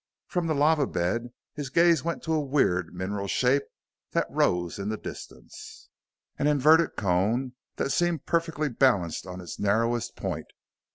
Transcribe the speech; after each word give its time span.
From 0.25 0.47
the 0.47 0.55
lava 0.55 0.87
bed 0.87 1.31
his 1.53 1.69
gaze 1.69 2.03
went 2.03 2.23
to 2.23 2.33
a 2.33 2.39
weird 2.41 2.91
mineral 2.91 3.27
shape 3.27 3.61
that 4.13 4.25
rose 4.31 4.79
in 4.79 4.89
the 4.89 4.97
distance 4.97 5.89
an 6.39 6.47
inverted 6.47 6.95
cone 6.95 7.53
that 7.75 7.91
seemed 7.91 8.25
perfectly 8.25 8.67
balanced 8.69 9.27
on 9.27 9.39
its 9.41 9.59
narrowest 9.59 10.15
point. 10.15 10.47